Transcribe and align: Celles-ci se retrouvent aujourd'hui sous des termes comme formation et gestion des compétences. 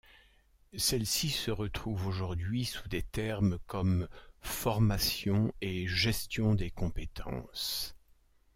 Celles-ci 0.75 1.29
se 1.29 1.51
retrouvent 1.51 2.07
aujourd'hui 2.07 2.65
sous 2.65 2.87
des 2.87 3.03
termes 3.03 3.59
comme 3.67 4.07
formation 4.41 5.53
et 5.61 5.85
gestion 5.87 6.55
des 6.55 6.71
compétences. 6.71 7.95